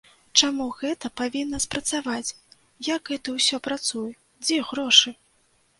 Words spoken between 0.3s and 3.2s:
Чаму гэта павінна спрацаваць, як